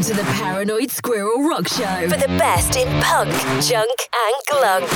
[0.00, 3.30] Welcome to the Paranoid Squirrel Rock Show for the best in punk,
[3.62, 4.88] junk, and glunk.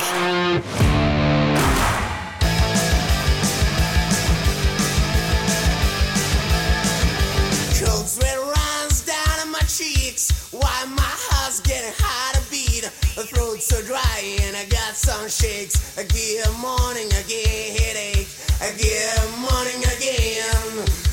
[7.77, 10.51] Cold sweat runs down on my cheeks.
[10.51, 12.85] Why my heart's getting hard to beat.
[13.15, 15.99] My throat's so dry and I got some shakes.
[15.99, 18.27] I get morning, I get headache.
[18.59, 21.04] I get morning again.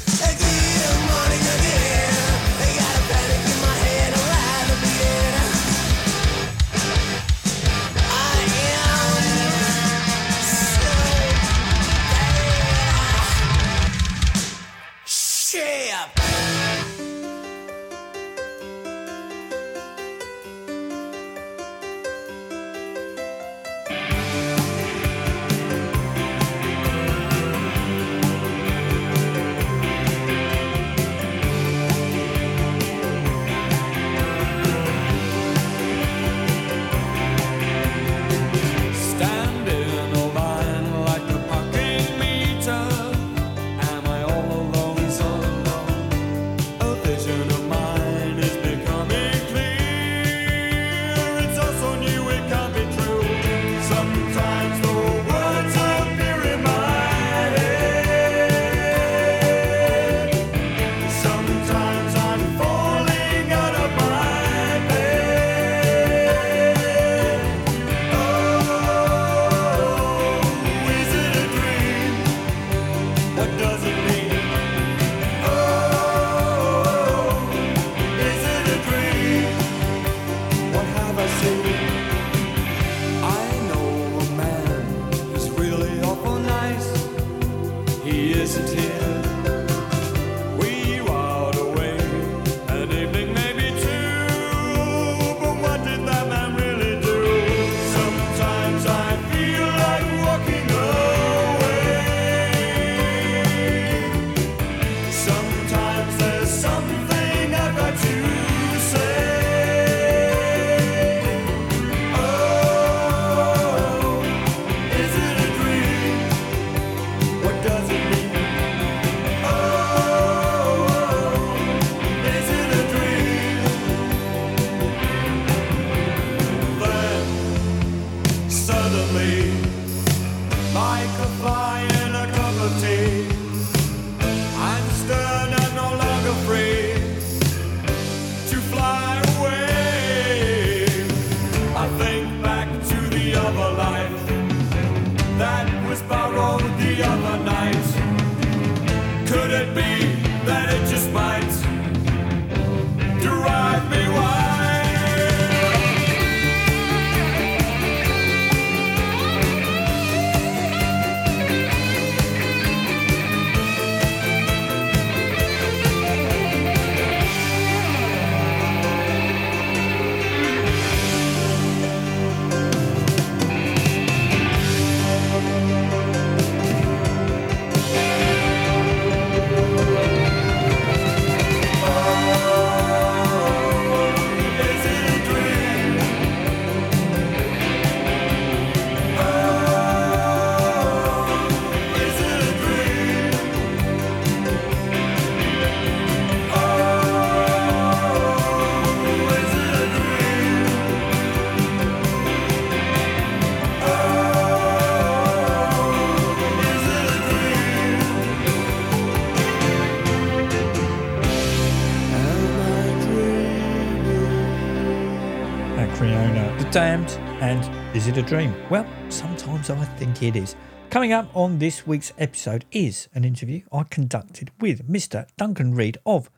[218.02, 218.52] Is It a Dream?
[218.68, 220.56] Well, sometimes I think it is.
[220.90, 225.28] Coming up on this week's episode is an interview I conducted with Mr.
[225.36, 226.28] Duncan Reid of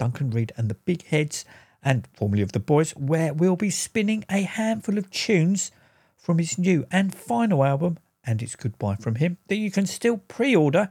[0.00, 1.44] Duncan Reid and the Big Heads,
[1.80, 5.70] and formerly of The Boys, where we'll be spinning a handful of tunes
[6.16, 10.16] from his new and final album, and it's goodbye from him, that you can still
[10.16, 10.90] pre order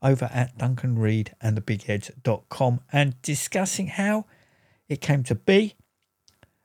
[0.00, 4.26] over at Duncan Reid and the bigheads.com and discussing how
[4.88, 5.74] it came to be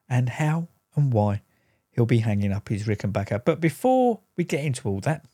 [0.08, 1.42] and how and why
[2.00, 3.44] he'll be hanging up his Rickenbacker.
[3.44, 5.26] But before we get into all that,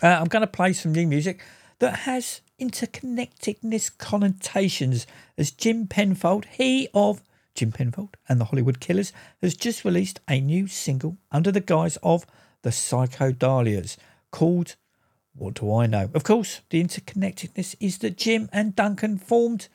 [0.00, 1.40] uh, I'm going to play some new music
[1.80, 7.20] that has interconnectedness connotations as Jim Penfold, he of
[7.56, 9.12] Jim Penfold and the Hollywood Killers,
[9.42, 12.24] has just released a new single under the guise of
[12.62, 13.96] the Psychodahlias
[14.30, 14.76] called
[15.34, 16.10] What Do I Know?
[16.14, 19.66] Of course, the interconnectedness is that Jim and Duncan formed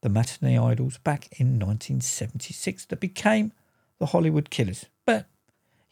[0.00, 3.52] the Matinee Idols back in 1976 that became
[3.98, 4.86] the Hollywood Killers.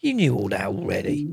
[0.00, 1.26] You knew all that already.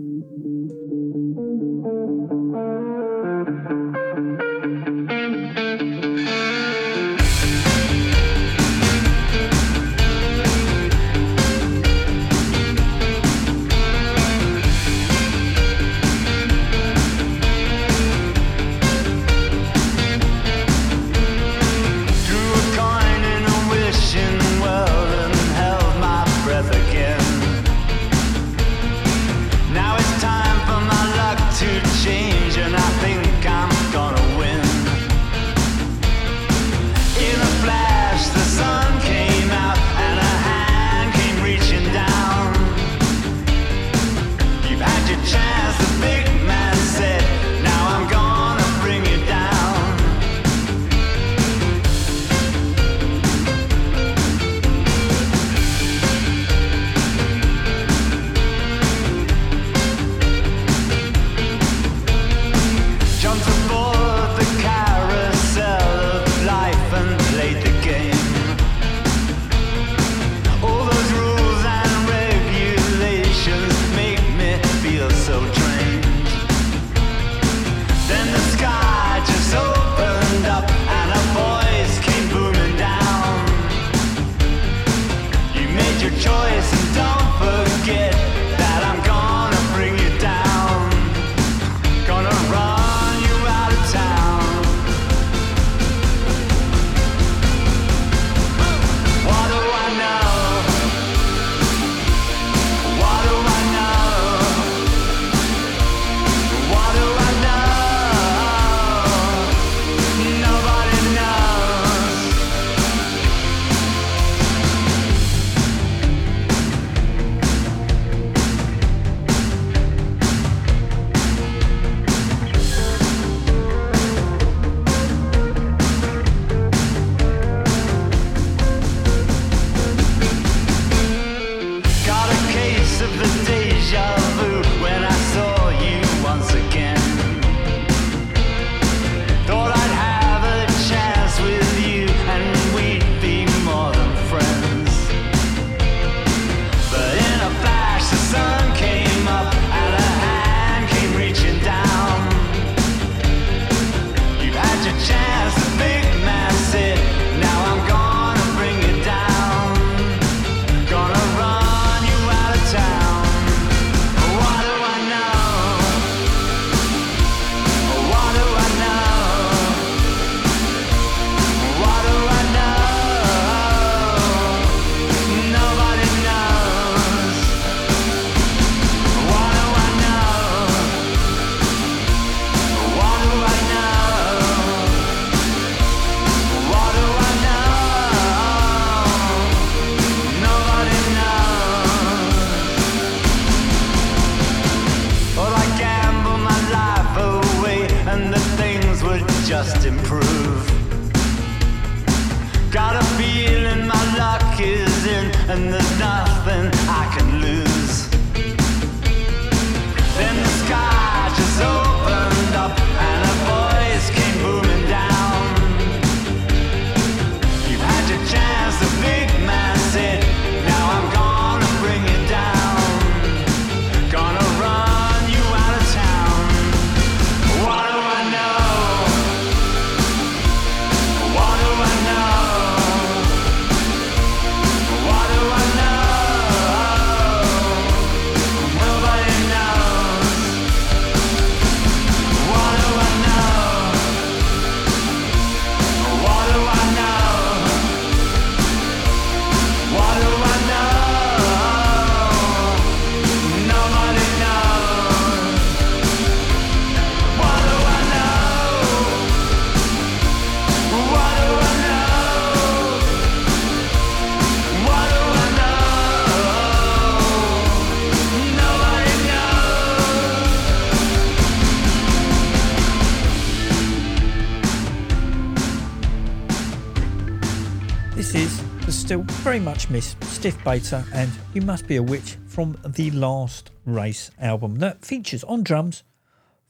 [279.54, 284.32] very much miss Stiv Bator and You Must Be a Witch from the Last Race
[284.40, 286.02] album that features on drums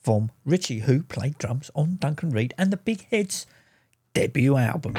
[0.02, 3.46] from Richie, who played drums on Duncan Reid and the Big Heads
[4.14, 4.96] debut album.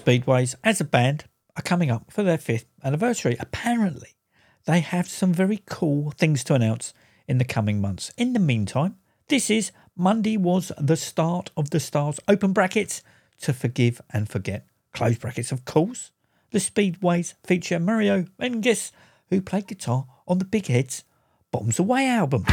[0.00, 1.24] Speedways, as a band,
[1.56, 3.36] are coming up for their fifth anniversary.
[3.38, 4.16] Apparently,
[4.64, 6.94] they have some very cool things to announce
[7.28, 8.10] in the coming months.
[8.16, 8.96] In the meantime,
[9.28, 13.02] this is Monday was the start of the stars, open brackets,
[13.42, 16.12] to forgive and forget, close brackets, of course.
[16.50, 18.92] The Speedways feature Mario Mengis,
[19.28, 21.04] who played guitar on the Big Heads
[21.50, 22.46] Bombs Away album.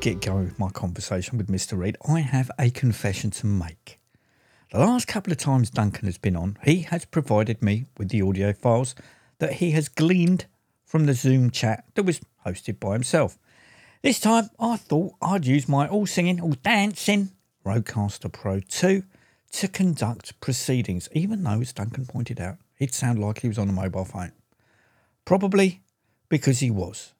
[0.00, 1.76] Get going with my conversation with Mr.
[1.76, 3.98] Reid, I have a confession to make.
[4.70, 8.22] The last couple of times Duncan has been on, he has provided me with the
[8.22, 8.94] audio files
[9.38, 10.46] that he has gleaned
[10.86, 13.38] from the Zoom chat that was hosted by himself.
[14.02, 17.32] This time I thought I'd use my all singing, all dancing
[17.66, 19.02] Rodecaster Pro 2
[19.50, 23.68] to conduct proceedings, even though, as Duncan pointed out, he'd sound like he was on
[23.68, 24.32] a mobile phone.
[25.24, 25.82] Probably
[26.28, 27.12] because he was.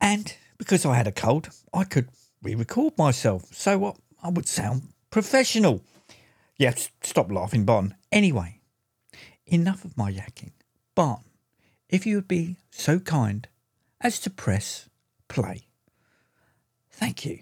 [0.00, 2.08] And because I had a cold, I could
[2.40, 5.82] re record myself so what I would sound professional.
[6.56, 7.96] Yeah, stop laughing, Bon.
[8.12, 8.60] Anyway,
[9.44, 10.52] enough of my yakking.
[10.94, 11.24] Bon,
[11.88, 13.48] if you would be so kind
[14.00, 14.88] as to press
[15.26, 15.66] play.
[16.90, 17.40] Thank you.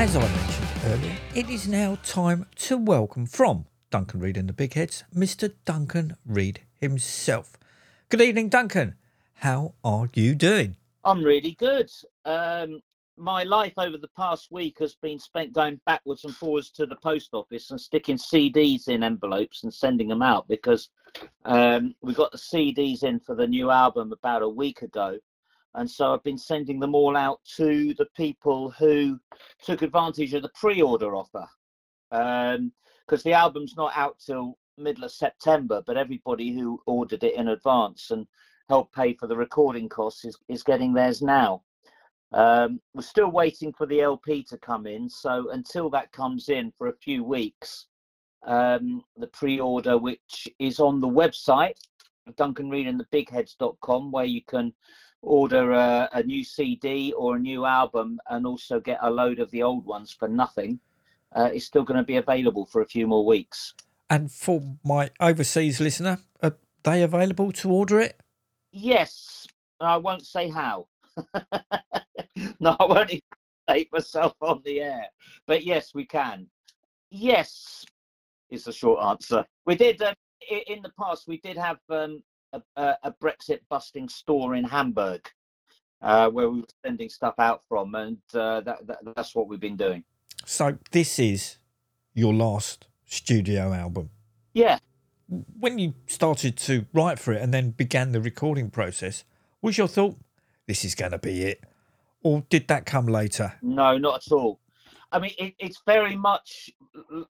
[0.00, 4.52] As I mentioned earlier, it is now time to welcome from Duncan Reid and the
[4.52, 5.52] Big Heads, Mr.
[5.64, 7.56] Duncan Reid himself.
[8.08, 8.94] Good evening, Duncan.
[9.34, 10.76] How are you doing?
[11.04, 11.90] I'm really good.
[12.24, 12.80] Um,
[13.16, 16.96] my life over the past week has been spent going backwards and forwards to the
[16.96, 20.88] post office and sticking CDs in envelopes and sending them out because
[21.44, 25.18] um, we got the CDs in for the new album about a week ago.
[25.74, 29.20] And so I've been sending them all out to the people who
[29.62, 31.46] took advantage of the pre order offer.
[32.10, 37.48] Because the album's not out till middle of September, but everybody who ordered it in
[37.48, 38.26] advance and
[38.68, 41.62] helped pay for the recording costs is, is getting theirs now.
[42.32, 46.72] Um, we're still waiting for the LP to come in, so until that comes in
[46.78, 47.86] for a few weeks,
[48.46, 51.74] um, the pre-order, which is on the website,
[52.38, 54.72] duncanreidandthebigheads.com, where you can
[55.22, 59.50] order a, a new CD or a new album and also get a load of
[59.50, 60.80] the old ones for nothing,
[61.36, 63.74] uh, is still going to be available for a few more weeks.
[64.08, 68.20] And for my overseas listener, are they available to order it?
[68.72, 69.46] Yes,
[69.80, 70.86] I won't say how.
[72.60, 73.20] no, I won't even
[73.68, 75.06] take myself on the air.
[75.46, 76.46] But yes, we can.
[77.10, 77.84] Yes,
[78.50, 79.44] is the short answer.
[79.66, 80.14] We did i-
[80.66, 81.28] in the past.
[81.28, 82.22] We did have um,
[82.52, 85.28] a, a, Brexit busting store in Hamburg,
[86.02, 89.60] uh, where we were sending stuff out from, and uh, that, that that's what we've
[89.60, 90.04] been doing.
[90.46, 91.58] So this is
[92.14, 94.10] your last studio album.
[94.52, 94.78] Yeah,
[95.28, 99.24] When you started to write for it and then began the recording process,
[99.62, 100.16] was your thought,
[100.66, 101.64] this is going to be it?
[102.22, 103.54] Or did that come later?
[103.62, 104.60] No, not at all.
[105.12, 106.70] I mean, it, it's very much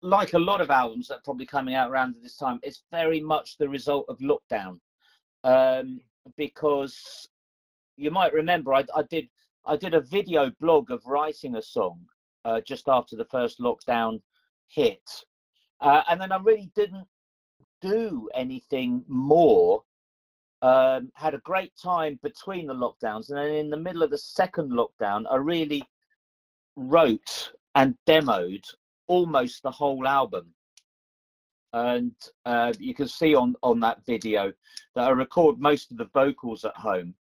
[0.02, 2.60] like a lot of albums that are probably coming out around this time.
[2.62, 4.78] It's very much the result of lockdown,
[5.44, 6.00] um,
[6.36, 7.28] because
[7.96, 9.28] you might remember I, I did
[9.66, 12.00] I did a video blog of writing a song
[12.44, 14.20] uh, just after the first lockdown
[14.68, 15.02] hit,
[15.80, 17.06] uh, and then I really didn't
[17.80, 19.82] do anything more.
[20.62, 24.18] Um, had a great time between the lockdowns, and then in the middle of the
[24.18, 25.82] second lockdown, I really
[26.76, 28.64] wrote and demoed
[29.06, 30.52] almost the whole album.
[31.72, 32.12] And
[32.44, 34.52] uh, you can see on on that video
[34.94, 37.14] that I record most of the vocals at home,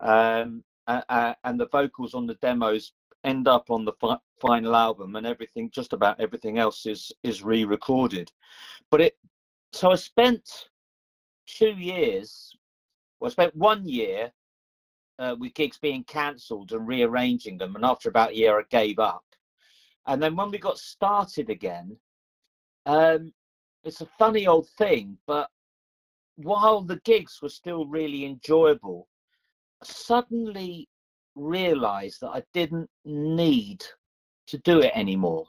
[0.00, 2.92] um, uh, and the vocals on the demos
[3.24, 7.42] end up on the fi- final album, and everything, just about everything else, is is
[7.42, 8.32] re-recorded.
[8.90, 9.18] But it,
[9.72, 10.68] so I spent
[11.46, 12.56] two years.
[13.20, 14.32] Well, I spent one year
[15.18, 18.98] uh, with gigs being cancelled and rearranging them, and after about a year, I gave
[18.98, 19.24] up.
[20.06, 21.96] And then when we got started again,
[22.86, 23.32] um,
[23.84, 25.48] it's a funny old thing, but
[26.36, 29.08] while the gigs were still really enjoyable,
[29.82, 30.88] I suddenly
[31.34, 33.84] realized that I didn't need
[34.48, 35.46] to do it anymore.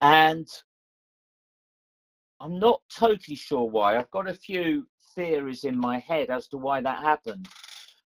[0.00, 0.48] And
[2.40, 3.98] I'm not totally sure why.
[3.98, 7.48] I've got a few theories in my head as to why that happened.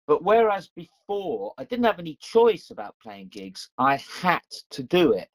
[0.07, 5.13] But whereas before I didn't have any choice about playing gigs, I had to do
[5.13, 5.29] it.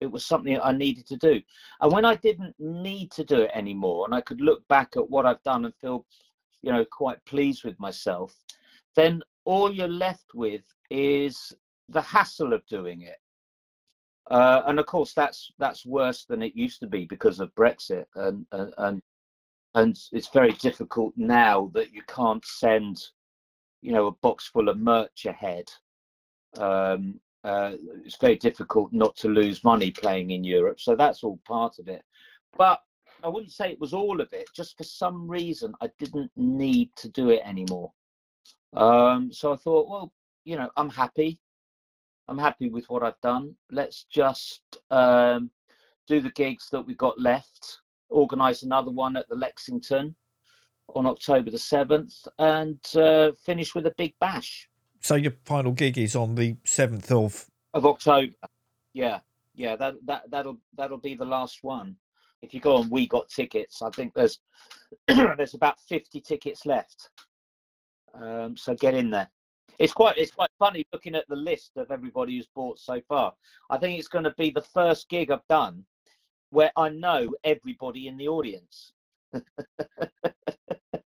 [0.00, 1.40] It was something I needed to do.
[1.80, 5.10] And when I didn't need to do it anymore, and I could look back at
[5.10, 6.06] what I've done and feel,
[6.62, 8.34] you know, quite pleased with myself,
[8.94, 11.52] then all you're left with is
[11.88, 13.18] the hassle of doing it.
[14.30, 18.04] Uh, and of course, that's that's worse than it used to be because of Brexit
[18.14, 19.02] and and
[19.74, 23.00] and, it's very difficult now that you can't send,
[23.80, 25.70] you know, a box full of merch ahead.
[26.58, 27.72] Um, uh,
[28.04, 31.88] it's very difficult not to lose money playing in Europe, so that's all part of
[31.88, 32.02] it.
[32.56, 32.80] But
[33.22, 34.48] I wouldn't say it was all of it.
[34.54, 37.92] Just for some reason, I didn't need to do it anymore.
[38.74, 40.12] Um, so I thought, well,
[40.44, 41.38] you know, I'm happy.
[42.28, 43.54] I'm happy with what I've done.
[43.70, 45.50] Let's just um,
[46.06, 47.78] do the gigs that we've got left,
[48.10, 50.14] organise another one at the Lexington
[50.94, 54.68] on October the 7th, and uh, finish with a big bash
[55.00, 57.46] So your final gig is on the seventh of.
[57.74, 58.32] of October.
[58.92, 59.20] Yeah,
[59.54, 61.96] yeah, that that that'll that'll be the last one.
[62.42, 63.82] If you go on, we got tickets.
[63.82, 64.38] I think there's
[65.08, 67.10] there's about 50 tickets left.
[68.14, 69.28] Um, so get in there.
[69.78, 73.34] It's quite it's quite funny looking at the list of everybody who's bought so far.
[73.70, 75.84] I think it's going to be the first gig I've done
[76.50, 78.92] where I know everybody in the audience.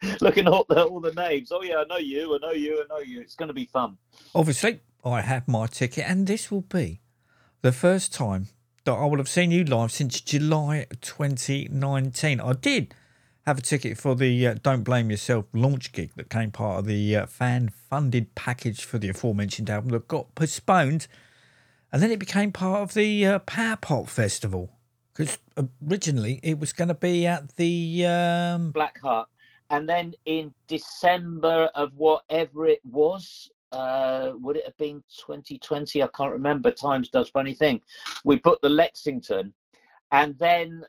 [0.21, 1.53] looking at all the, all the names.
[1.53, 2.35] Oh yeah, I know you.
[2.35, 2.83] I know you.
[2.83, 3.21] I know you.
[3.21, 3.99] It's going to be fun.
[4.35, 7.01] Obviously, I have my ticket, and this will be
[7.63, 8.49] the first time
[8.85, 12.41] that I will have seen you live since July 2019.
[12.41, 12.95] I did
[13.47, 16.87] have a ticket for the uh, Don't Blame Yourself launch gig that came part of
[16.87, 21.07] the uh, fan funded package for the aforementioned album that got postponed,
[21.93, 24.71] and then it became part of the uh, Power Pop Festival
[25.15, 25.39] because
[25.87, 28.07] originally it was going to be at the.
[28.07, 29.29] Um, Black Heart.
[29.73, 36.03] And then in December of whatever it was, uh, would it have been 2020?
[36.03, 36.71] I can't remember.
[36.71, 37.81] Times does funny thing.
[38.23, 39.55] We put the Lexington,
[40.13, 40.85] and then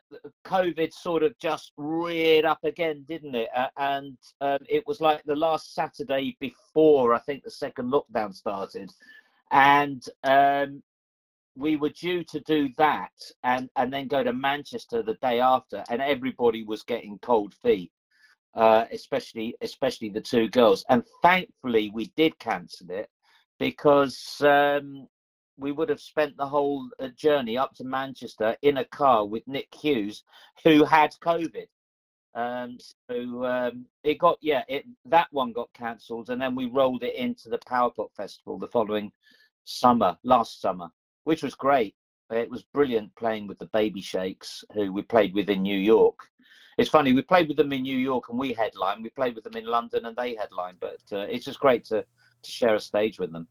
[0.45, 3.47] COVID sort of just reared up again, didn't it?
[3.55, 8.35] Uh, and um, it was like the last Saturday before I think the second lockdown
[8.35, 8.91] started,
[9.51, 10.83] and um,
[11.55, 13.13] we were due to do that
[13.45, 17.89] and and then go to Manchester the day after, and everybody was getting cold feet
[18.55, 20.85] uh, especially especially the two girls.
[20.89, 23.09] And thankfully, we did cancel it
[23.59, 25.07] because um,
[25.57, 29.47] we would have spent the whole uh, journey up to Manchester in a car with
[29.47, 30.23] Nick Hughes,
[30.63, 31.67] who had COVID.
[32.35, 32.77] Um,
[33.09, 37.15] so um, it got yeah, it that one got cancelled, and then we rolled it
[37.15, 39.11] into the Power Pop Festival the following
[39.65, 40.89] summer, last summer,
[41.23, 41.95] which was great.
[42.31, 46.17] It was brilliant playing with the Baby Shakes, who we played with in New York
[46.77, 49.03] it's funny we played with them in New York and we headline.
[49.03, 50.75] We played with them in London and they headline.
[50.79, 52.05] But uh, it's just great to
[52.43, 53.47] to share a stage with them.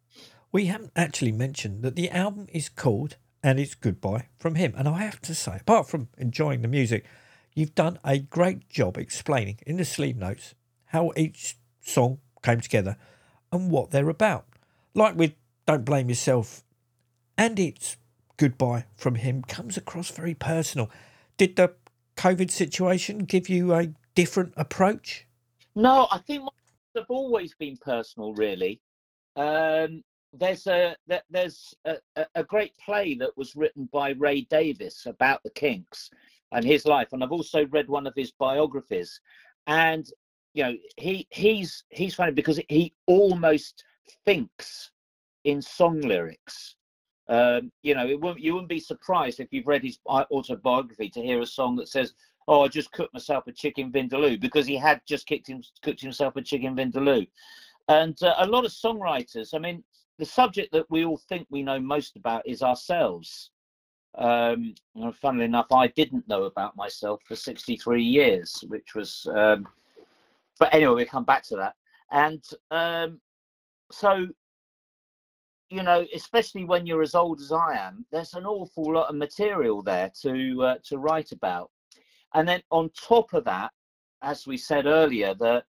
[0.53, 4.75] we haven't actually mentioned that the album is called and it's Goodbye from him.
[4.77, 7.05] And I have to say, apart from enjoying the music,
[7.55, 10.55] you've done a great job explaining in the sleeve notes
[10.87, 12.97] how each song came together
[13.51, 14.47] and what they're about.
[14.95, 15.33] Like with
[15.67, 16.63] Don't Blame Yourself
[17.37, 17.97] and it's
[18.37, 20.91] Goodbye from him comes across very personal.
[21.37, 21.75] Did the
[22.17, 25.27] COVID situation give you a different approach?
[25.75, 26.49] No, I think
[26.95, 28.81] have always been personal, really.
[29.37, 30.03] Um,
[30.35, 30.97] there's a
[31.31, 36.11] there's a- a great play that was written by Ray Davies about the Kinks
[36.53, 39.21] and his life, and I've also read one of his biographies.
[39.67, 40.07] And
[40.55, 43.85] you know, he he's he's funny because he almost
[44.25, 44.91] thinks
[45.45, 46.77] in song lyrics.
[47.29, 51.23] Um, you know, it won't, you wouldn't be surprised if you've read his autobiography to
[51.23, 52.15] hear a song that says,
[52.49, 56.37] "Oh, I just cooked myself a chicken vindaloo," because he had just him, cooked himself
[56.37, 57.27] a chicken vindaloo.
[57.89, 59.85] And uh, a lot of songwriters, I mean,
[60.19, 63.51] the subject that we all think we know most about is ourselves.
[64.19, 69.67] Um, know, funnily enough, I didn't know about myself for 63 years, which was, um,
[70.59, 71.75] but anyway, we'll come back to that.
[72.11, 73.21] And um,
[73.91, 74.27] so
[75.73, 79.17] you know, especially when you're as old as I am, there's an awful lot of
[79.17, 81.71] material there to uh, to write about.
[82.35, 83.71] And then on top of that,
[84.21, 85.65] as we said earlier, that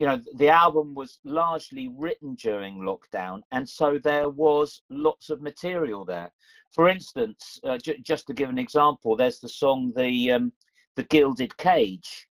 [0.00, 5.40] you know the album was largely written during lockdown, and so there was lots of
[5.40, 6.32] material there.
[6.72, 10.52] For instance, uh, j- just to give an example, there's the song "the um,
[10.96, 12.26] the Gilded Cage,"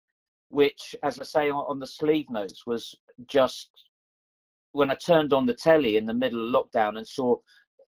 [0.49, 2.95] which, as I say on, on the sleeve notes, was
[3.27, 3.69] just
[4.77, 7.35] when I turned on the telly in the middle of lockdown and saw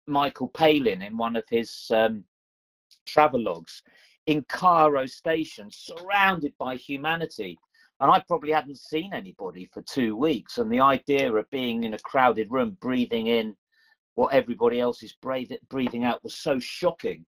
[0.08, 2.24] Michael Palin in one of his um,
[3.06, 3.82] travelogues
[4.28, 7.60] in Cairo station, surrounded by humanity.
[8.00, 10.58] And I probably hadn't seen anybody for two weeks.
[10.58, 13.58] And the idea of being in a crowded room, breathing in
[14.16, 17.26] what everybody else is breathing out was so shocking.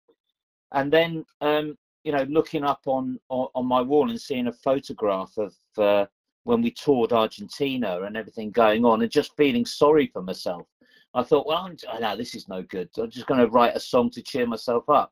[0.73, 4.51] And then, um, you know, looking up on, on on my wall and seeing a
[4.51, 6.05] photograph of uh,
[6.47, 10.65] when we toured Argentina and everything going on, and just feeling sorry for myself.
[11.13, 12.89] I thought, well, I'm, oh, no, this is no good.
[12.97, 15.11] I'm just going to write a song to cheer myself up.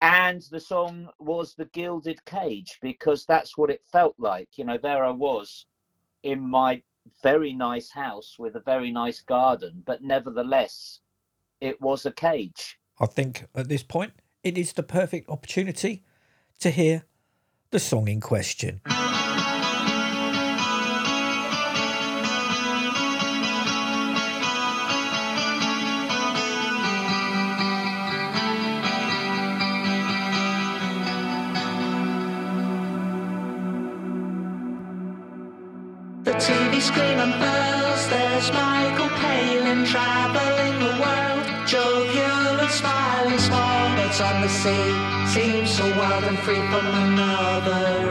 [0.00, 4.78] and the song was the gilded cage because that's what it felt like you know
[4.82, 5.66] there i was
[6.22, 6.82] in my
[7.22, 11.00] very nice house with a very nice garden but nevertheless
[11.60, 14.12] it was a cage I think at this point
[14.42, 16.04] it is the perfect opportunity
[16.60, 17.04] to hear
[17.70, 18.80] the song in question.
[44.64, 45.26] Sea.
[45.34, 48.03] Seems so wild and free from another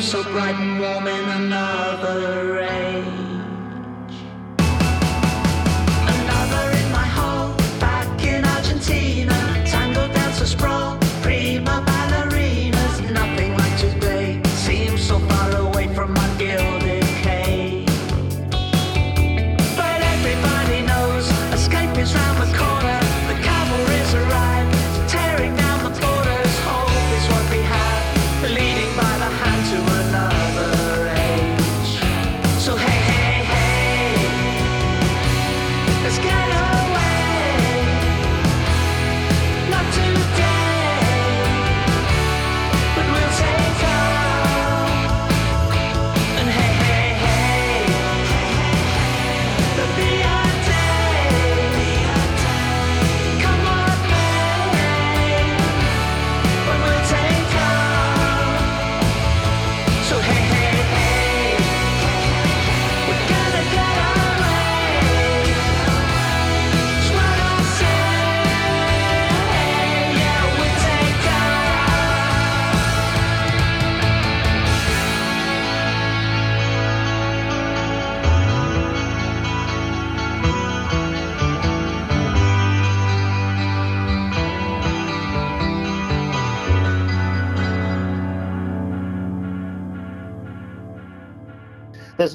[0.00, 2.57] so bright and warm in another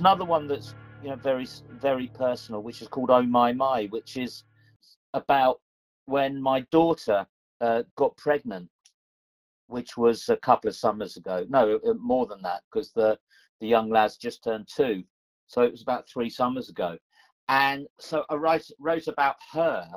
[0.04, 4.18] another one that's you know very very personal which is called oh my my which
[4.18, 4.44] is
[5.13, 5.62] about
[6.06, 7.26] when my daughter
[7.62, 8.70] uh, got pregnant
[9.68, 11.46] which was a couple of summers ago.
[11.50, 13.18] No uh, more than that because the
[13.60, 15.04] the young lad's just turned two.
[15.48, 16.98] So it was about three summers ago.
[17.50, 19.89] And so i wrote wrote about her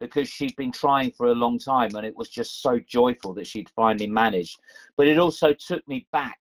[0.00, 3.46] because she'd been trying for a long time and it was just so joyful that
[3.46, 4.58] she'd finally managed.
[4.96, 6.40] But it also took me back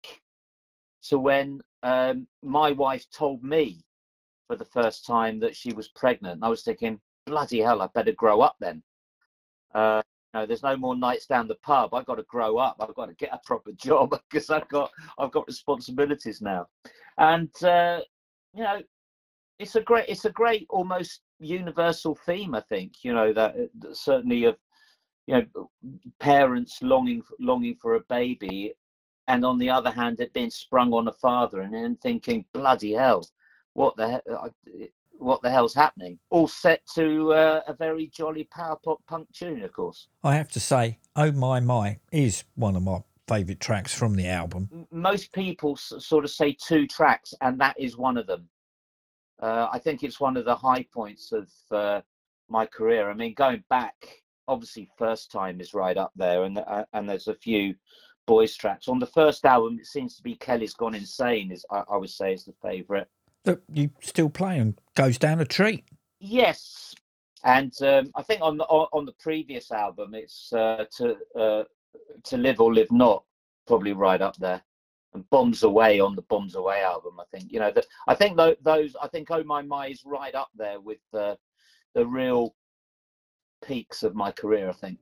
[1.09, 3.85] to when um, my wife told me
[4.47, 6.37] for the first time that she was pregnant.
[6.37, 8.83] And I was thinking, bloody hell, I better grow up then.
[9.75, 10.03] Uh,
[10.35, 11.95] no, there's no more nights down the pub.
[11.95, 12.77] I've got to grow up.
[12.81, 16.67] I've got to get a proper job because I've got I've got responsibilities now.
[17.19, 18.01] And uh,
[18.55, 18.83] you know,
[19.59, 22.55] it's a great it's a great almost universal theme.
[22.55, 24.57] I think you know that, that certainly of
[25.27, 25.71] you know
[26.21, 28.75] parents longing longing for a baby
[29.29, 32.93] and on the other hand, it being sprung on a father, and then thinking, "Bloody
[32.95, 33.25] hell,
[33.75, 34.21] what the
[34.67, 39.31] he- what the hell's happening?" All set to uh, a very jolly power pop punk
[39.33, 40.09] tune, of course.
[40.25, 44.27] I have to say, Oh My My is one of my favourite tracks from the
[44.27, 44.87] album.
[44.91, 48.49] Most people s- sort of say two tracks, and that is one of them.
[49.41, 52.01] Uh, I think it's one of the high points of uh,
[52.49, 53.11] my career.
[53.11, 53.95] I mean, going back,
[54.49, 57.75] obviously, first time is right up there, and uh, and there's a few
[58.29, 58.87] boys tracks.
[58.87, 61.51] On the first album, it seems to be Kelly's Gone Insane.
[61.51, 63.09] Is I, I would say is the favourite.
[63.45, 65.85] That you still play and goes down a treat.
[66.21, 66.95] Yes,
[67.43, 71.65] and um, I think on the on, on the previous album, it's uh, to uh,
[72.25, 73.25] to live or live not,
[73.67, 74.63] probably right up there.
[75.15, 77.51] And Bombs Away on the Bombs Away album, I think.
[77.51, 77.87] You know, that.
[78.07, 78.95] I think tho- those.
[79.03, 81.39] I think Oh My My is right up there with the
[81.95, 82.55] the real
[83.65, 84.69] peaks of my career.
[84.69, 84.99] I think.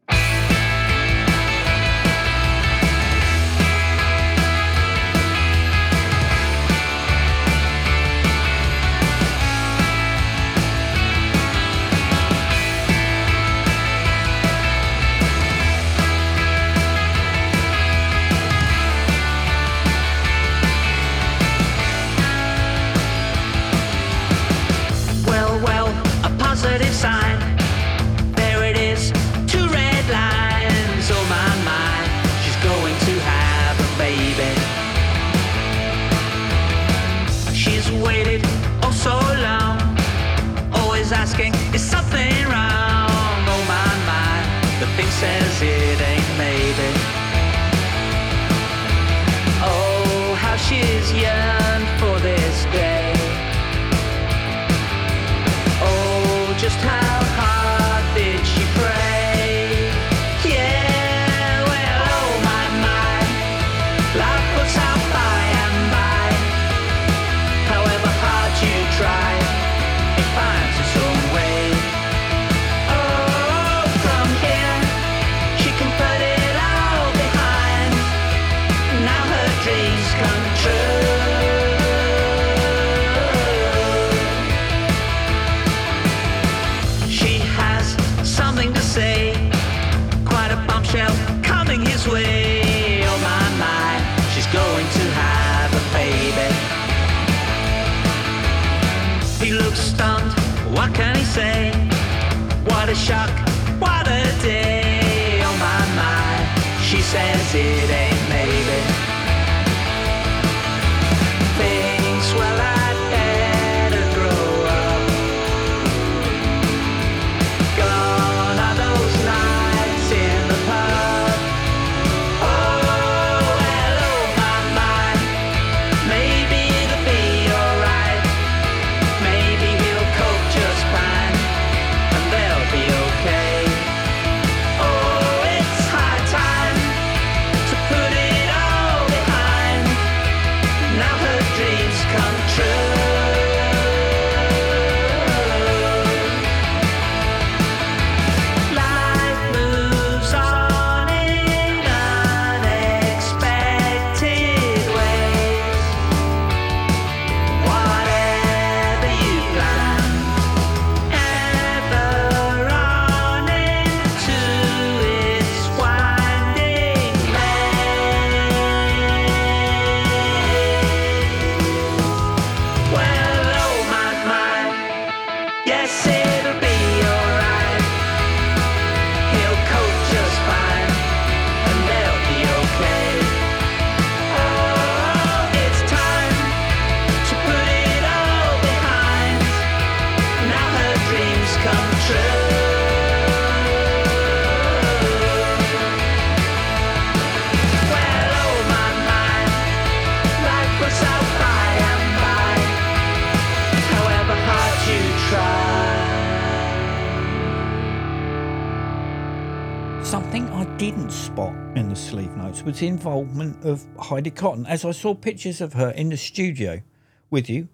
[212.76, 216.82] The involvement of Heidi Cotton, as I saw pictures of her in the studio
[217.30, 217.68] with you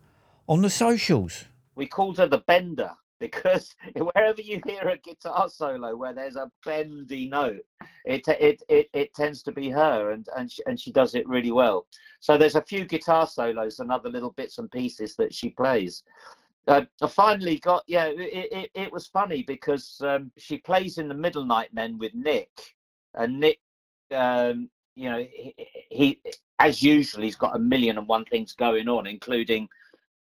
[0.49, 1.47] on the socials.
[1.75, 6.51] we called her the bender because wherever you hear a guitar solo where there's a
[6.65, 7.65] bendy note
[8.05, 11.29] it it it, it tends to be her and and she, and she does it
[11.29, 11.87] really well
[12.21, 16.03] so there's a few guitar solos and other little bits and pieces that she plays
[16.69, 21.09] uh, I finally got yeah it, it, it was funny because um, she plays in
[21.09, 22.51] the Middle Night Men with Nick
[23.15, 23.59] and Nick
[24.13, 25.55] um, you know he,
[25.91, 26.21] he
[26.59, 29.69] as usual he's got a million and one things going on including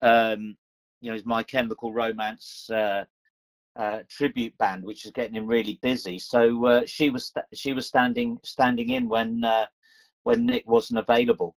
[0.02, 0.56] um,
[1.02, 3.06] you know, his My Chemical Romance uh,
[3.76, 6.20] uh, tribute band, which is getting him really busy.
[6.20, 9.66] So uh, she was sta- she was standing standing in when uh,
[10.24, 11.56] when Nick wasn't available.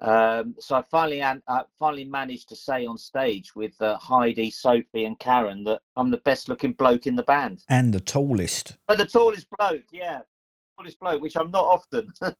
[0.00, 4.50] Um, so I finally an- uh, finally managed to say on stage with uh, Heidi,
[4.50, 7.64] Sophie, and Karen that I'm the best looking bloke in the band.
[7.68, 8.76] And the tallest.
[8.86, 10.20] But the tallest bloke, yeah.
[10.78, 12.12] Tallest bloke, which I'm not often.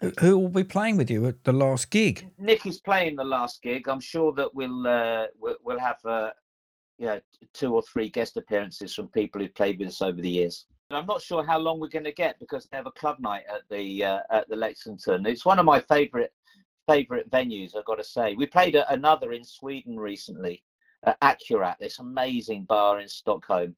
[0.00, 2.30] Who, who will be playing with you at the last gig?
[2.38, 3.88] Nick is playing the last gig.
[3.88, 6.30] I'm sure that we'll uh, we'll, have uh,
[6.98, 7.20] you know
[7.52, 10.66] two or three guest appearances from people who've played with us over the years.
[10.88, 13.16] And I'm not sure how long we're going to get because they have a club
[13.18, 15.26] night at the uh, at the Lexington.
[15.26, 16.30] It's one of my favourite
[16.88, 17.76] favourite venues.
[17.76, 18.34] I've got to say.
[18.34, 20.62] We played at another in Sweden recently,
[21.04, 23.74] at Akkurat, this amazing bar in Stockholm.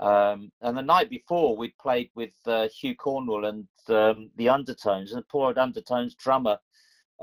[0.00, 5.12] Um, and the night before, we'd played with uh, Hugh Cornwell and um, the Undertones,
[5.12, 6.58] and the poor old Undertones drummer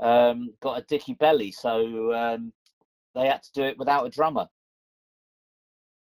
[0.00, 2.52] um, got a dicky belly, so um,
[3.16, 4.46] they had to do it without a drummer.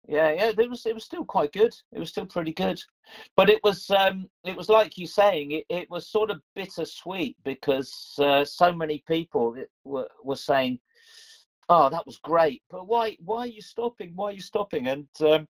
[0.10, 1.74] Yeah, yeah, it was it was still quite good.
[1.92, 2.82] It was still pretty good,
[3.36, 7.36] but it was um, it was like you saying it, it was sort of bittersweet
[7.44, 10.80] because uh, so many people were were saying,
[11.68, 14.14] "Oh, that was great," but why why are you stopping?
[14.16, 14.88] Why are you stopping?
[14.88, 15.48] And um,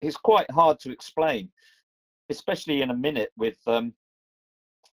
[0.00, 1.50] it's quite hard to explain,
[2.30, 3.94] especially in a minute with um,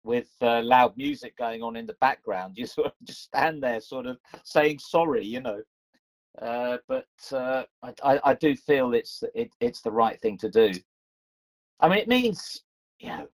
[0.03, 2.53] with uh, loud music going on in the background.
[2.57, 5.61] You sort of just stand there, sort of saying sorry, you know.
[6.41, 7.63] Uh, but uh,
[8.03, 10.71] I, I, do feel it's it, it's the right thing to do.
[11.79, 12.63] I mean, it means
[12.99, 13.27] you know,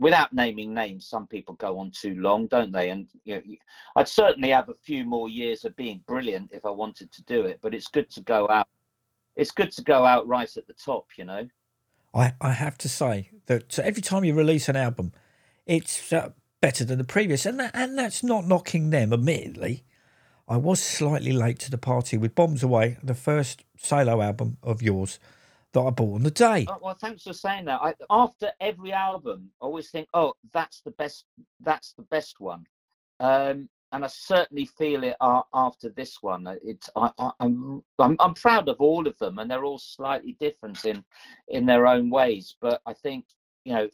[0.00, 2.90] without naming names, some people go on too long, don't they?
[2.90, 3.42] And you know,
[3.96, 7.42] I'd certainly have a few more years of being brilliant if I wanted to do
[7.42, 7.60] it.
[7.62, 8.66] But it's good to go out.
[9.36, 11.48] It's good to go out right at the top, you know.
[12.14, 15.12] I, I have to say that every time you release an album,
[15.66, 16.30] it's uh,
[16.60, 19.12] better than the previous, and that, and that's not knocking them.
[19.12, 19.84] Admittedly,
[20.48, 24.80] I was slightly late to the party with Bombs Away, the first solo album of
[24.80, 25.18] yours
[25.72, 26.66] that I bought on the day.
[26.68, 27.80] Oh, well, thanks for saying that.
[27.82, 31.24] I, after every album, I always think, "Oh, that's the best.
[31.60, 32.66] That's the best one,"
[33.18, 36.48] um, and I certainly feel it after this one.
[36.48, 40.36] Uh, It's I, I, I'm, I'm proud of all of them, and they're all slightly
[40.40, 41.04] different in
[41.48, 42.56] in their own ways.
[42.60, 43.24] But I think
[43.64, 43.88] you know,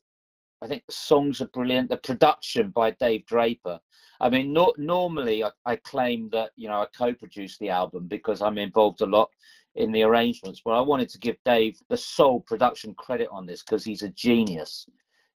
[0.62, 1.90] I think the songs are brilliant.
[1.90, 3.78] The production by Dave Draper.
[4.22, 8.40] I mean, no, normally I, I claim that you know I co-produced the album because
[8.40, 9.28] I'm involved a lot
[9.74, 13.62] in the arrangements, but I wanted to give Dave the sole production credit on this
[13.62, 14.86] because he's a genius.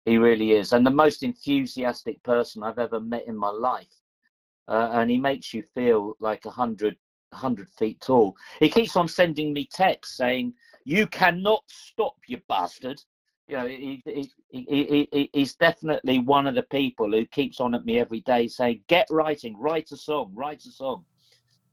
[0.07, 3.95] He really is, and the most enthusiastic person I've ever met in my life.
[4.69, 6.97] Uh, and he makes you feel like a hundred,
[7.33, 8.37] hundred feet tall.
[8.61, 10.55] He keeps on sending me texts saying,
[10.85, 13.01] "You cannot stop, you bastard."
[13.47, 17.61] You know, he, he, he, he, he, he's definitely one of the people who keeps
[17.61, 21.05] on at me every day saying, "Get writing, write a song, write a song,"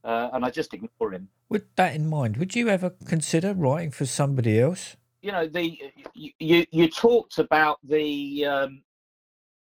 [0.04, 1.28] uh, and I just ignore him.
[1.48, 4.96] With that in mind, would you ever consider writing for somebody else?
[5.22, 5.78] you know the
[6.14, 8.82] you you, you talked about the um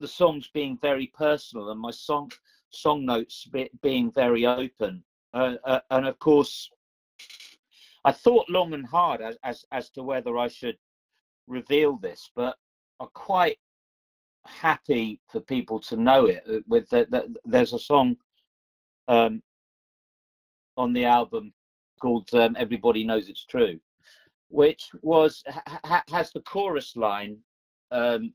[0.01, 2.31] the songs being very personal and my song
[2.75, 3.49] song notes
[3.83, 5.03] being very open.
[5.35, 6.71] Uh, uh, and of course
[8.05, 10.79] i thought long and hard as, as as to whether i should
[11.49, 12.57] reveal this but
[13.01, 13.59] i'm quite
[14.47, 18.17] happy for people to know it uh, with the, the, there's a song
[19.09, 19.43] um
[20.77, 21.53] on the album
[22.01, 23.81] called um, everybody knows it's true
[24.51, 27.37] which was ha- ha- has the chorus line
[27.91, 28.33] um,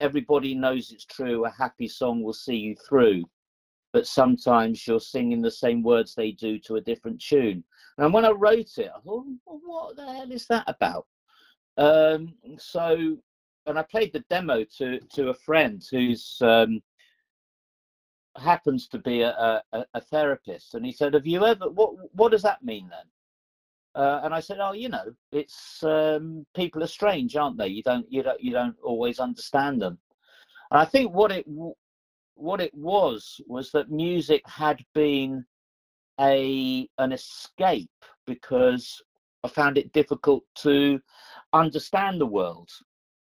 [0.00, 3.24] everybody knows it's true a happy song will see you through
[3.92, 7.62] but sometimes you're singing the same words they do to a different tune
[7.98, 11.06] and when i wrote it i thought "Well, what the hell is that about
[11.76, 13.16] um, so
[13.66, 16.80] and i played the demo to to a friend who's um,
[18.36, 22.30] happens to be a, a, a therapist and he said have you ever what what
[22.30, 23.06] does that mean then
[23.94, 27.66] uh, and I said, "Oh, you know, it's um, people are strange, aren't they?
[27.66, 29.98] You don't, you don't, you don't always understand them."
[30.70, 31.44] And I think what it
[32.38, 35.44] what it was was that music had been
[36.20, 37.90] a an escape
[38.26, 39.02] because
[39.44, 41.00] I found it difficult to
[41.52, 42.70] understand the world,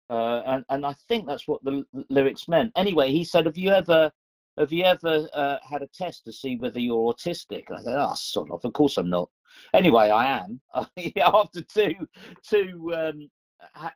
[0.10, 2.72] uh, and and I think that's what the lyrics meant.
[2.76, 4.12] Anyway, he said, "Have you ever?"
[4.58, 7.66] Have you ever uh, had a test to see whether you're autistic?
[7.70, 8.64] I said, "Oh, sort of.
[8.64, 9.30] Of course I'm not."
[9.74, 10.62] Anyway, I am.
[11.22, 11.94] After two,
[12.42, 13.30] two um,
[13.76, 13.90] Uh,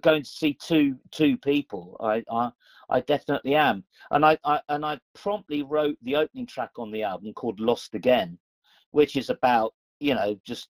[0.00, 2.50] going to see two two people, I, I
[2.90, 3.84] I definitely am.
[4.10, 7.94] And I, I and I promptly wrote the opening track on the album called "Lost
[7.94, 8.38] Again,"
[8.90, 10.68] which is about you know just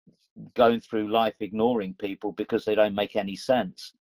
[0.55, 3.93] going through life ignoring people because they don't make any sense,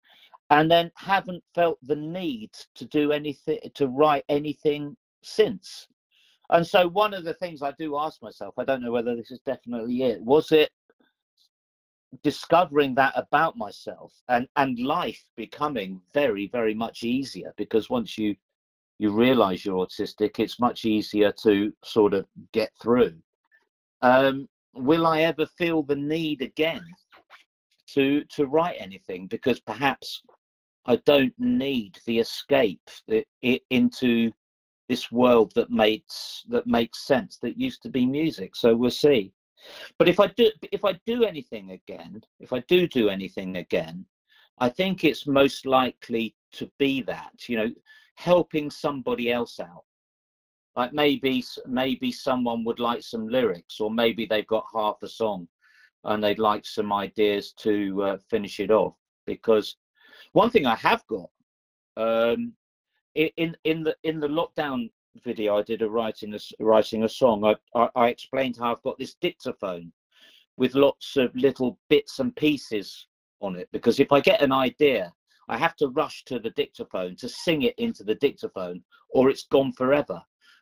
[0.50, 5.88] and then haven't felt the need to do anything to write anything since.
[6.52, 9.30] And so one of the things I do ask myself, I don't know whether this
[9.30, 10.72] is definitely it, was it
[12.24, 18.36] discovering that about myself and and life becoming very very much easier because once you
[18.98, 23.14] you realize you're autistic it's much easier to sort of get through
[24.02, 26.82] um will i ever feel the need again
[27.88, 30.22] to to write anything because perhaps
[30.86, 32.82] I don't need the escape
[33.12, 34.32] i- i- into
[34.88, 38.56] this world that makes that makes sense that used to be music.
[38.56, 39.32] So we'll see.
[39.98, 44.06] But if I do if I do anything again, if I do do anything again,
[44.60, 47.72] I think it's most likely to be that you know
[48.16, 49.84] helping somebody else out.
[50.76, 55.48] Like maybe maybe someone would like some lyrics, or maybe they've got half a song
[56.06, 58.96] and they'd like some ideas to uh, finish it off.
[59.26, 59.76] Because
[60.32, 61.30] one thing I have got
[61.98, 62.54] um,
[63.16, 64.90] in in the in the lockdown
[65.24, 67.44] video I did a writing a writing a song.
[67.46, 69.92] I, I I explained how I've got this dictaphone
[70.58, 73.08] with lots of little bits and pieces
[73.42, 73.70] on it.
[73.72, 75.14] Because if I get an idea,
[75.48, 79.48] I have to rush to the dictaphone to sing it into the dictaphone, or it's
[79.48, 80.22] gone forever.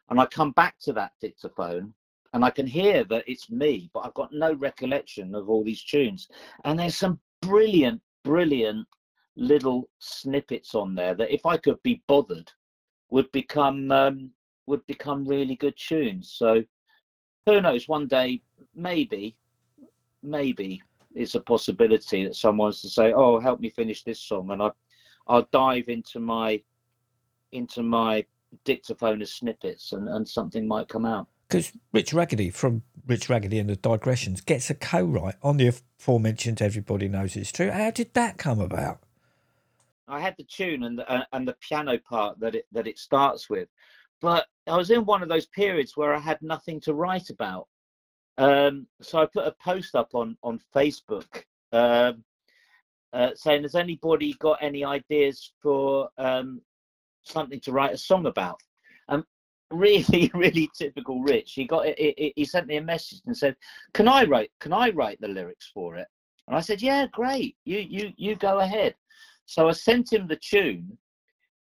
[0.10, 1.94] And I come back to that dictaphone
[2.34, 5.84] and I can hear that it's me, but I've got no recollection of all these
[5.84, 6.28] tunes.
[6.64, 8.88] And there's some brilliant, brilliant
[9.36, 12.52] little snippets on there that if I could be bothered
[13.10, 14.32] would become um,
[14.68, 16.32] would become really good tunes.
[16.36, 16.64] So
[17.46, 17.88] who knows?
[17.88, 18.42] One day,
[18.76, 19.36] maybe,
[20.22, 20.82] maybe
[21.16, 24.72] it's a possibility that someone's to say, "Oh, help me finish this song," and I,
[25.28, 26.62] I'll dive into my
[27.52, 28.26] into my
[28.66, 31.28] dictaphone of snippets, and, and something might come out.
[31.48, 36.62] Because Rich Ragany from Rich Ragany and the Digressions gets a co-write on the aforementioned
[36.62, 37.72] Everybody Knows It's True.
[37.72, 39.00] How did that come about?
[40.10, 43.00] I had the tune and the, uh, and the piano part that it that it
[43.00, 43.70] starts with,
[44.22, 47.68] but I was in one of those periods where I had nothing to write about.
[48.38, 52.24] Um, so I put a post up on on Facebook um,
[53.14, 56.62] uh, saying, "Has anybody got any ideas for um,
[57.24, 58.62] something to write a song about?"
[59.10, 59.24] And
[59.72, 61.54] really, really typical Rich.
[61.54, 63.56] He got it, it, He sent me a message and said,
[63.94, 64.52] "Can I write?
[64.60, 66.08] Can I write the lyrics for it?"
[66.48, 67.56] And I said, "Yeah, great.
[67.66, 68.96] You you you go ahead."
[69.46, 70.98] So I sent him the tune,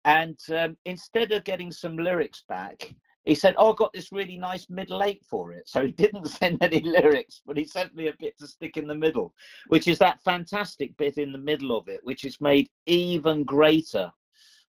[0.04, 2.94] and um, instead of getting some lyrics back,
[3.24, 6.26] he said, "Oh, I got this really nice middle eight for it." So he didn't
[6.28, 9.34] send any lyrics, but he sent me a bit to stick in the middle,
[9.68, 14.10] which is that fantastic bit in the middle of it, which is made even greater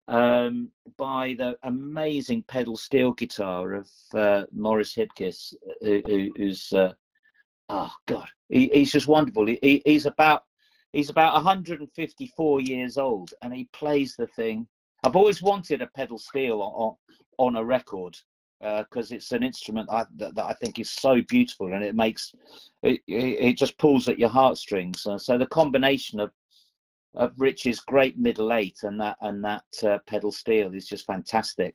[0.08, 6.92] um, by the amazing pedal steel guitar of uh, Morris Hipkiss, who, who- who's uh,
[7.68, 9.46] oh god, he, he's just wonderful.
[9.46, 10.44] He, he's about
[10.92, 14.66] he's about 154 years old, and he plays the thing.
[15.02, 16.96] I've always wanted a pedal steel on
[17.38, 18.16] on, a record
[18.60, 22.32] because it's an instrument I, that, that I think is so beautiful, and it makes
[22.82, 25.06] it it, it just pulls at your heartstrings.
[25.06, 26.30] Uh, so the combination of
[27.14, 31.74] of Rich's great middle eight and that and that uh, pedal steel is just fantastic.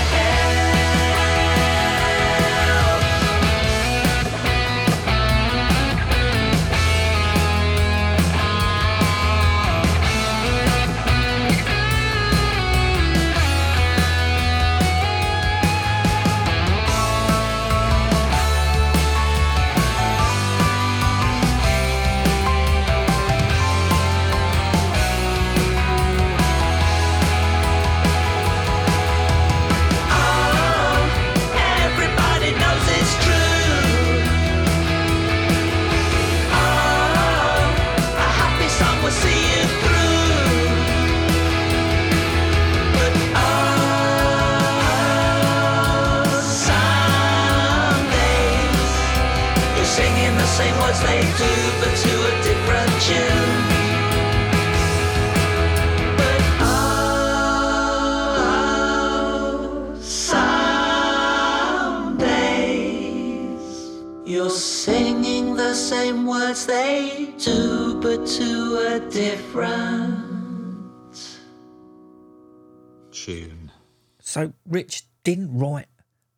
[73.25, 73.71] Tune.
[74.19, 75.85] So Rich didn't write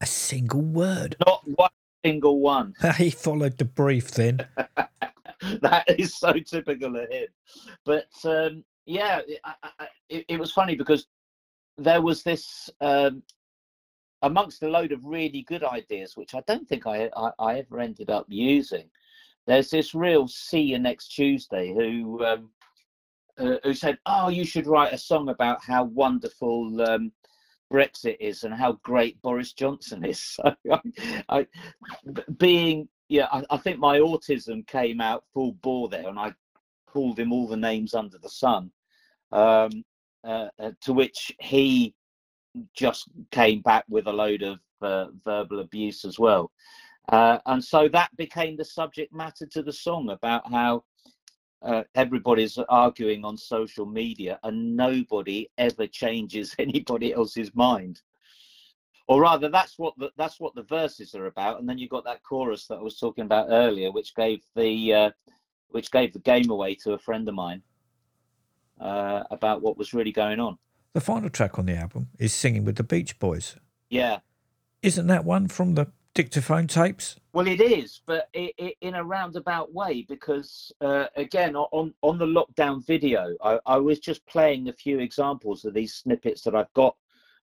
[0.02, 1.16] a single word.
[1.26, 1.70] Not one
[2.04, 2.74] single one.
[2.98, 4.46] he followed the brief then.
[5.62, 7.28] that is so typical of him.
[7.86, 11.08] But um, yeah, I, I, it, it was funny because
[11.78, 13.24] there was this um,
[14.22, 17.80] amongst a load of really good ideas, which I don't think I, I, I ever
[17.80, 18.90] ended up using.
[19.48, 22.50] There's this real see you next Tuesday who um,
[23.38, 27.12] uh, who said, "Oh, you should write a song about how wonderful um,
[27.72, 30.80] Brexit is and how great Boris Johnson is." So, I,
[31.30, 31.48] I,
[32.38, 36.34] being yeah, I, I think my autism came out full bore there, and I
[36.88, 38.72] called him all the names under the sun.
[39.32, 39.84] Um,
[40.24, 41.94] uh, uh, to which he
[42.74, 46.50] just came back with a load of uh, verbal abuse as well.
[47.10, 50.82] Uh, and so that became the subject matter to the song about how
[51.64, 58.02] uh, everybody's arguing on social media and nobody ever changes anybody else's mind.
[59.08, 61.60] Or rather, that's what the, that's what the verses are about.
[61.60, 64.94] And then you got that chorus that I was talking about earlier, which gave the
[64.94, 65.10] uh,
[65.70, 67.62] which gave the game away to a friend of mine
[68.80, 70.58] uh, about what was really going on.
[70.94, 73.58] The final track on the album is Singing with the Beach Boys.
[73.90, 74.20] Yeah,
[74.82, 77.20] Isn't that one from the dictaphone tapes?
[77.34, 82.18] Well, it is, but i i in a roundabout way because, uh, again, on on
[82.18, 86.56] the lockdown video, I, I was just playing a few examples of these snippets that
[86.56, 86.96] I've got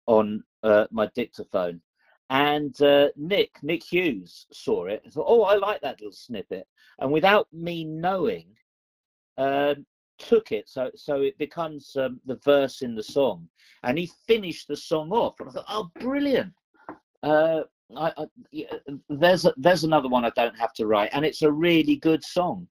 [0.07, 1.81] on uh, my dictaphone,
[2.29, 5.01] and uh, Nick Nick Hughes saw it.
[5.03, 6.67] and thought, "Oh, I like that little snippet,"
[6.99, 8.47] and without me knowing,
[9.37, 9.85] um,
[10.17, 13.47] took it so so it becomes um, the verse in the song,
[13.83, 16.53] and he finished the song off, and I thought, "Oh, brilliant!"
[17.23, 17.61] Uh,
[17.95, 18.67] I, I,
[19.09, 22.67] there's there's another one I don't have to write, and it's a really good song.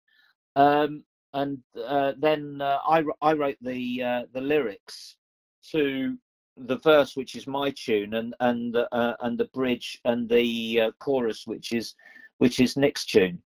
[0.56, 1.04] Um,
[1.34, 5.16] and uh, then uh, I I wrote the uh, the lyrics
[5.72, 6.18] to
[6.58, 10.92] the verse, which is my tune, and and uh, and the bridge and the uh,
[11.00, 11.96] chorus, which is
[12.38, 13.42] which is Nick's tune.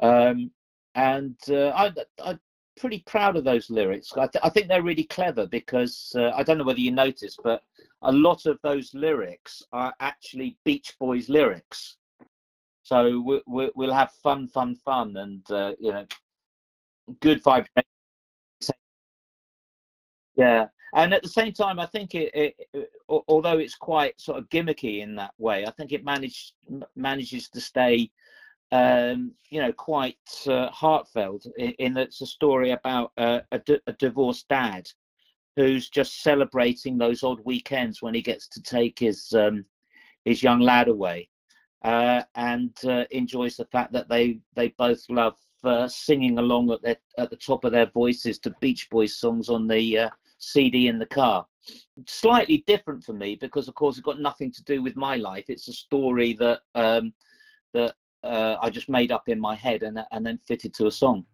[0.00, 0.50] Um,
[0.94, 1.92] and uh, I,
[2.22, 2.40] I'm
[2.76, 4.12] pretty proud of those lyrics.
[4.16, 7.40] I, th- I think they're really clever because uh, I don't know whether you noticed,
[7.42, 7.62] but
[8.06, 11.96] a lot of those lyrics are actually Beach Boys lyrics.
[12.84, 16.06] So we, we, we'll have fun, fun, fun, and uh, you know,
[17.20, 17.84] good vibration.
[20.36, 24.38] Yeah, and at the same time, I think it, it, it although it's quite sort
[24.38, 26.52] of gimmicky in that way, I think it managed
[26.94, 28.10] manages to stay,
[28.70, 31.46] um, you know, quite uh, heartfelt.
[31.58, 34.86] In, in that it's a story about uh, a, di- a divorced dad
[35.56, 39.64] who's just celebrating those odd weekends when he gets to take his um,
[40.24, 41.28] his young lad away,
[41.84, 46.82] uh, and uh, enjoys the fact that they they both love uh, singing along at
[46.82, 50.88] their at the top of their voices to Beach Boys songs on the uh, CD
[50.88, 51.46] in the car.
[52.06, 55.46] Slightly different for me because, of course, it's got nothing to do with my life.
[55.48, 57.12] It's a story that um,
[57.72, 60.92] that uh, I just made up in my head and and then fitted to a
[60.92, 61.24] song.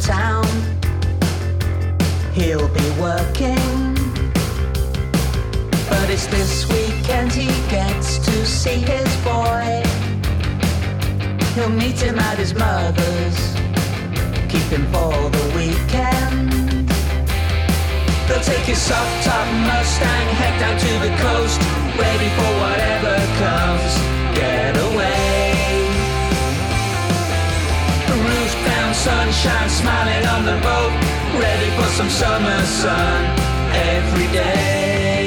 [0.00, 0.46] Town.
[2.32, 3.94] He'll be working.
[5.88, 9.82] But it's this weekend he gets to see his boy.
[11.54, 13.38] He'll meet him at his mother's.
[14.48, 16.88] Keep him for the weekend.
[18.26, 21.60] They'll take his soft top Mustang, head down to the coast,
[21.98, 23.92] ready for whatever comes.
[24.38, 25.19] Get away.
[29.00, 30.92] Sunshine, smiling on the boat,
[31.40, 33.24] ready for some summer sun
[33.72, 35.19] every day.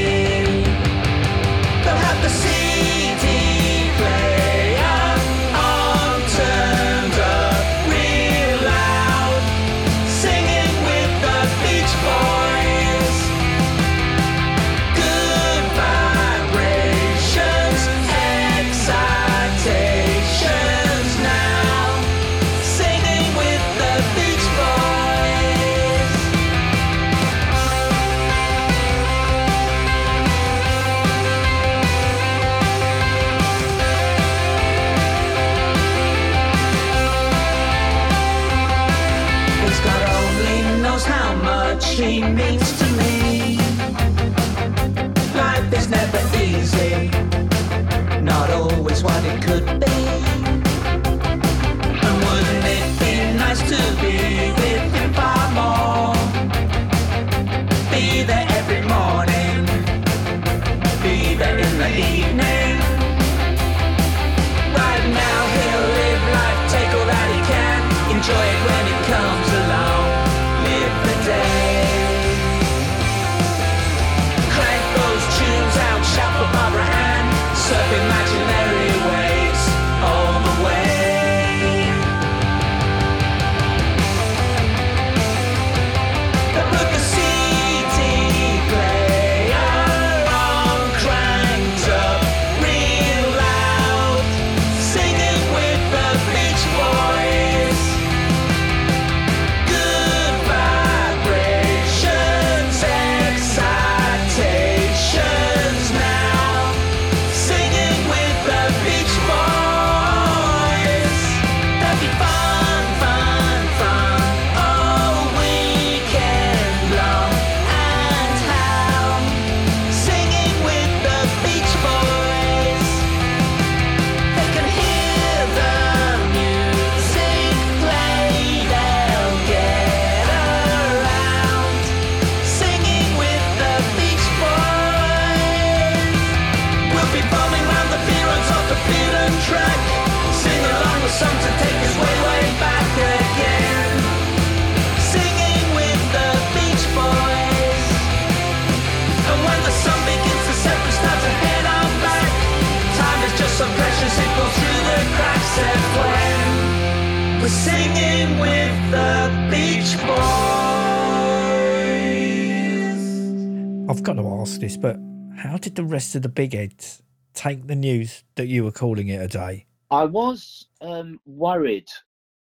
[164.04, 164.98] I've got to ask this, but
[165.38, 167.02] how did the rest of the big heads
[167.34, 169.66] take the news that you were calling it a day?
[169.92, 171.88] I was um, worried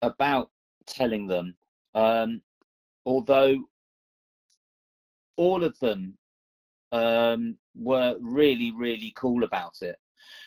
[0.00, 0.50] about
[0.86, 1.54] telling them,
[1.94, 2.40] um,
[3.04, 3.62] although
[5.36, 6.16] all of them
[6.92, 9.96] um, were really, really cool about it.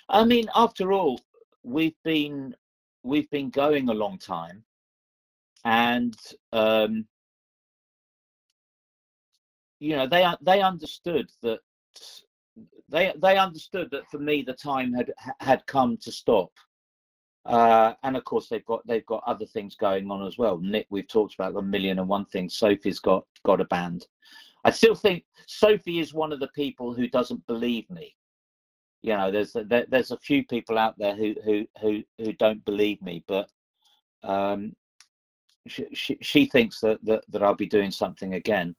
[0.09, 1.21] I mean, after all,
[1.61, 2.55] we've been
[3.03, 4.63] we've been going a long time,
[5.63, 6.15] and
[6.53, 7.05] um,
[9.79, 11.59] you know they they understood that
[12.89, 16.51] they they understood that for me the time had had come to stop.
[17.45, 20.57] Uh, and of course they've got they've got other things going on as well.
[20.57, 22.55] Nick, we've talked about a million and one things.
[22.55, 24.05] Sophie's got got a band.
[24.65, 28.15] I still think Sophie is one of the people who doesn't believe me.
[29.01, 32.65] You know, there's there, there's a few people out there who who who who don't
[32.65, 33.49] believe me, but
[34.23, 34.75] um,
[35.67, 38.75] she, she she thinks that, that that I'll be doing something again.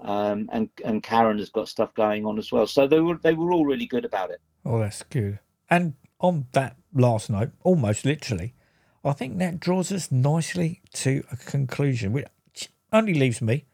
[0.00, 2.66] Um, and and Karen has got stuff going on as well.
[2.66, 4.40] So they were they were all really good about it.
[4.64, 5.40] Oh, that's good.
[5.68, 8.54] And on that last note, almost literally,
[9.04, 12.28] I think that draws us nicely to a conclusion, which
[12.92, 13.64] only leaves me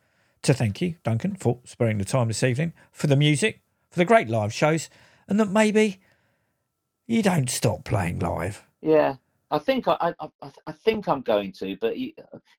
[0.43, 4.05] to thank you, Duncan, for sparing the time this evening, for the music, for the
[4.05, 4.91] great live shows,
[5.29, 6.01] and that maybe
[7.07, 8.65] you don't stop playing live.
[8.81, 9.17] Yeah,
[9.55, 10.29] I think I, I,
[10.67, 12.13] I think I'm going to, but you,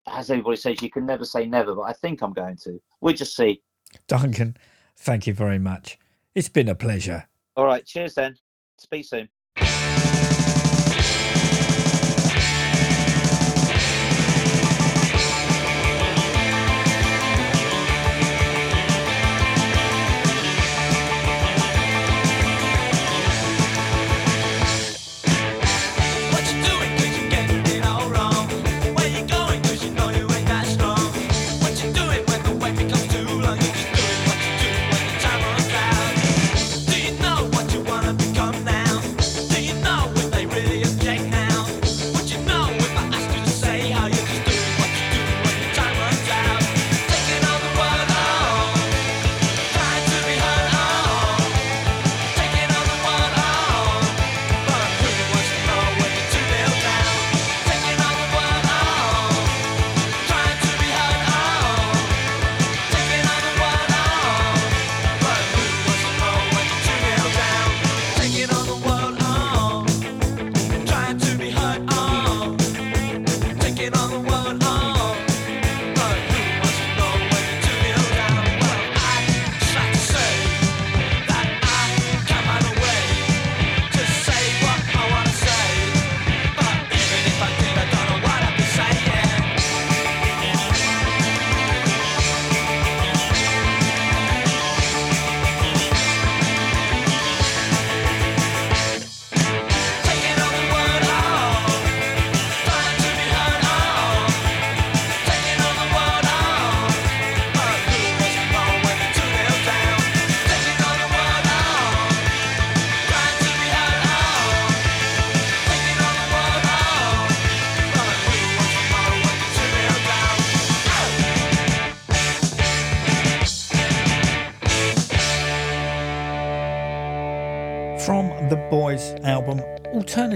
[0.08, 1.76] as everybody says, you can never say never.
[1.76, 2.82] But I think I'm going to.
[3.02, 3.62] We'll just see.
[4.08, 4.56] Duncan,
[4.96, 6.00] thank you very much.
[6.36, 7.28] It's been a pleasure.
[7.58, 8.38] All right, cheers then.
[8.78, 9.28] Speak soon.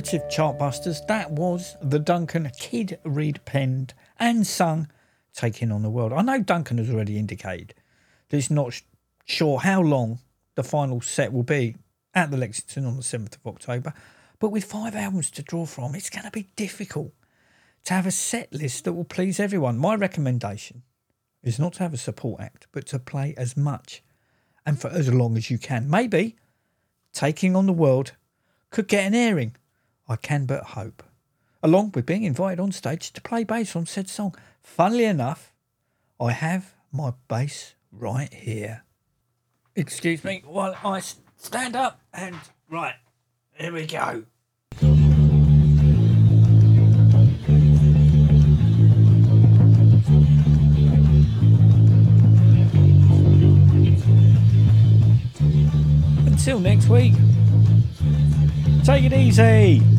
[0.10, 4.88] Alternative Chartbusters, that was the Duncan Kid Reid penned and sung
[5.36, 6.14] Taking on the World.
[6.14, 7.76] I know Duncan has already indicated
[8.28, 8.82] that he's not sh-
[9.26, 10.18] sure how long
[10.56, 11.76] the final set will be
[12.16, 13.94] at the Lexington on the 7th of October,
[14.40, 17.14] but with five albums to draw from, it's going to be difficult
[17.84, 19.78] to have a set list that will please everyone.
[19.78, 20.82] My recommendation
[21.44, 24.02] is not to have a support act, but to play as much
[24.66, 25.88] and for as long as you can.
[25.88, 26.36] Maybe
[27.14, 28.14] taking on the world
[28.72, 29.56] could get an airing.
[30.10, 31.04] I can but hope.
[31.62, 34.34] Along with being invited on stage to play bass on said song.
[34.64, 35.54] Funnily enough,
[36.20, 38.84] I have my bass right here.
[39.76, 41.02] Excuse me while I
[41.38, 42.36] stand up and
[42.70, 42.96] right,
[43.54, 44.24] here we go.
[56.26, 57.14] Until next week,
[58.84, 59.99] take it easy.